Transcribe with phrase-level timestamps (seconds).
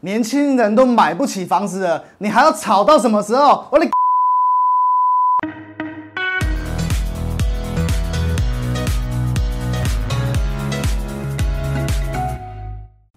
[0.00, 3.64] 年轻人都买不起房子了，你还要吵到什么时候？
[3.72, 3.84] 我的。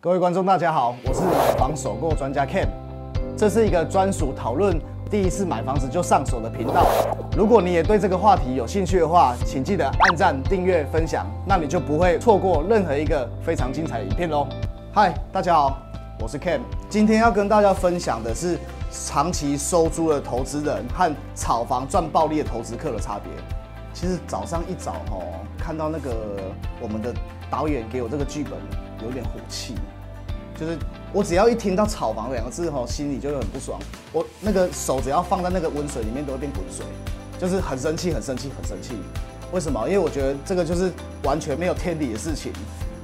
[0.01, 2.65] 各位观众，大家好，我是买房首购专家 Ken，
[3.37, 4.75] 这是一个专属讨论
[5.07, 6.87] 第一次买房子就上手的频道。
[7.37, 14.47] 如果你也对这个话题有兴趣的话，请记得按赞、订阅、分享，那你就不会错过任何一个非常精彩的影片喽。
[14.91, 15.77] 嗨，大家好，
[16.21, 18.55] 我是 Ken，今天要跟大家分享的是
[18.91, 23.31] 长期收租的投资人和炒房赚暴利的投资客的差别。
[23.91, 26.39] 其实早上一早哦，看到那个
[26.79, 27.11] 我们的
[27.49, 28.53] 导演给我这个剧本，
[29.03, 29.73] 有点火气。
[30.55, 30.77] 就是
[31.11, 33.79] 我只要一听到炒房两个字吼，心里就会很不爽。
[34.13, 36.85] 我那个手只要放在那个温水里面，都会变滚水，
[37.39, 38.93] 就是很生气，很生气，很生气。
[39.51, 39.87] 为什么？
[39.87, 40.91] 因为我觉得这个就是
[41.23, 42.53] 完全没有天理的事情。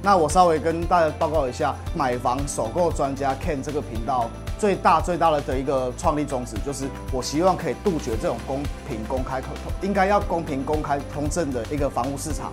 [0.08, 9.42] 那我稍微跟大家报告一下，买房首购专家 Ken 这个频道最大最大的的一个创立宗旨，就是我希望可以杜绝这种公平公开、
[9.82, 12.50] 应该要公平公开通证的一个房屋市场。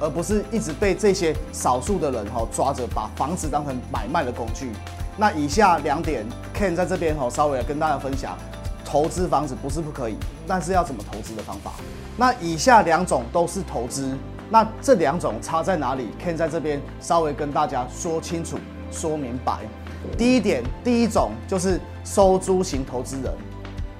[0.00, 4.72] 而不是一直被这些少数的人哈抓着，把房子当成买卖的工具。
[5.18, 6.24] 那以下两点
[6.56, 8.34] ，Ken 在这边哈稍微跟大家分享，
[8.82, 10.16] 投资房子不是不可以，
[10.46, 11.72] 但是要怎么投资的方法。
[12.16, 14.16] 那以下两种都是投资，
[14.50, 18.58] 那这两种差在哪里？Ken 在这边稍微跟大家说清楚、
[18.90, 19.60] 说明白。
[20.18, 23.32] 第一点，第一种就是收租型投资人。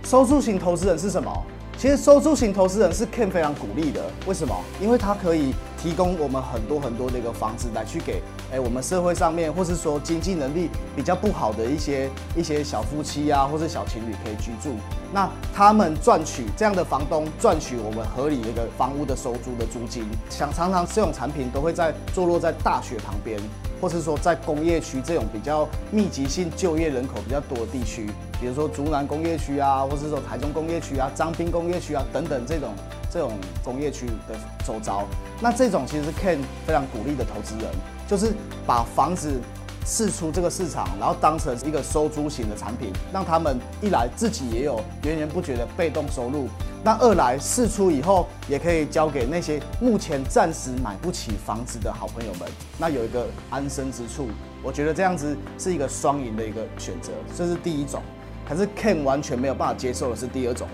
[0.04, 1.32] 收租型投资人是什么？
[1.76, 4.00] 其实收租型投资人是 Ken 非常鼓励的。
[4.26, 4.54] 为什么？
[4.80, 5.52] 因为他可以。
[5.84, 14.74] 提供我们很多很多的一个房子来去给，哎，我们社会上面，或是说经济能力比较不好的一些一些小夫妻啊，或是小情侣可以居住。
[15.12, 20.06] 那他们赚取这样的房东赚取我们合理的一个房屋的收租的租金。
[20.30, 23.38] 想常常这种产品都会在坐落在大学旁边，
[23.80, 28.06] 或是说在工业区这种比较密集性就业人口比较多的地区，
[28.40, 32.74] 比如说竹南工业区啊，或是说台中工业区啊、彰滨工业区啊等等这种。
[33.10, 33.30] 这种
[33.62, 34.34] 工业区的
[34.66, 35.06] 周遭，
[35.40, 37.70] 那这种其实是 Ken 非常鼓励的投资人，
[38.08, 38.32] 就是
[38.66, 39.40] 把房子
[39.84, 46.48] 试出这个市场，然后当成一个收租型的产品，让他们一来自己也有源源不绝的被动收入，
[46.82, 54.28] 那二来试出以后也可以交给那些目前暂时买不起房子的好朋友们，那有一个安身之处。
[54.62, 58.02] 我觉得这样子是一个双赢的一个选择，这是第一种。
[58.48, 60.66] 可是 Ken 完全没有办法接受的是第二种。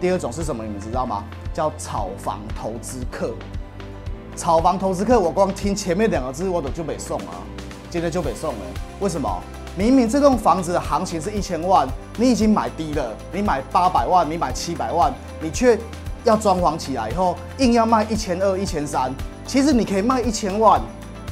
[0.00, 0.62] 第二种是什么？
[0.64, 1.24] 你们知道吗？
[1.54, 3.34] 叫炒房投资客。
[4.36, 7.32] 炒房投资客，我光听前面两个字，我都就被送了，
[7.92, 8.60] 今天就给送了。
[9.00, 9.28] 为什么？
[9.76, 11.86] 明明这栋房子的行情是一千万，
[12.16, 15.78] 你已经买低了，你买八百万，你买七百万，你却
[16.24, 19.12] 要装潢起来以后，硬要卖一千二、一千三。
[19.46, 20.80] 其实你可以卖一千万，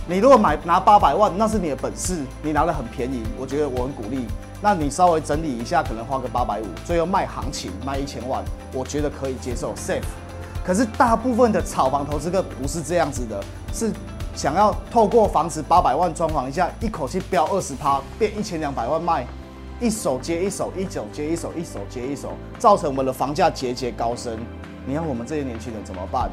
[0.06, 4.26] 你如果买拿八百万，那是你的本事，你拿的很便宜，我觉得我很鼓励。
[4.60, 8.44] 那你稍微整理一下，可能花个八百五，最后卖行情卖一千万，
[8.74, 10.02] 我觉得可以接受，safe。
[10.62, 13.42] 可是大部分的炒房投资客不是这样子的，
[13.72, 13.90] 是
[14.34, 19.26] 想要透过房子八百万装潢一下，一口气飙二十趴，变一千两百万卖，
[19.80, 24.38] 一手接一手，一手接一手，一手接一手，造成我们的房价节节高升。
[24.86, 26.30] 你要我们这些年轻人怎么办？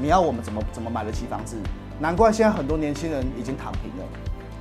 [0.00, 1.56] 你要我们怎么怎么买得起房子？
[2.00, 4.04] 难怪现在很多年轻人已经躺平了，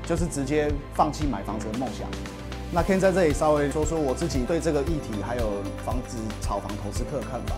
[0.06, 2.08] 就是直接放弃买房子的梦想。
[2.72, 5.50] 那 Ken 在这里稍微说说我自己对这个议题还有
[5.86, 7.56] 房子炒房投资客的看法。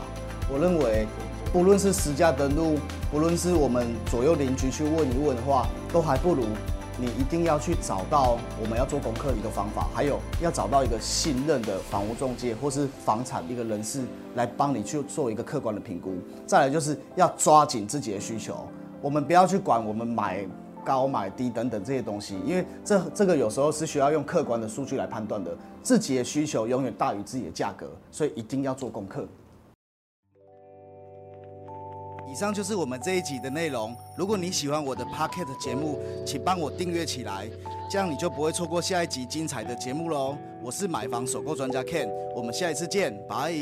[0.50, 1.08] 我认为，
[1.56, 2.78] 不论是实价登录，
[3.10, 6.44] 不论是我们左右邻居去问一问的话，都还不如
[7.00, 14.02] 你一定要去找到我们要做功课的一个方法，还有要找到一个信任的房屋中介或是房产一个人士
[14.34, 16.16] 来帮你去做一个客观的评估。
[16.46, 18.68] 再来就是要抓紧自己的需求，
[19.02, 20.46] 我们不要去管我们买。
[20.84, 25.50] 高买低等等这些东西，因为这这个有时候是需要用客观的数据来判断的。
[25.82, 29.26] 自己的需求永远大于自己的价格，所以一定要做功课。
[32.28, 33.96] 以上就是我们这一集的内容。
[34.16, 37.48] 如果你喜欢我的 Pocket 节目，请帮我订阅起来，
[37.90, 40.38] 这样你就不会错过下一集精彩的节目喽。
[40.62, 43.54] 我是买房首购专家 Ken，我们下一次见，拜。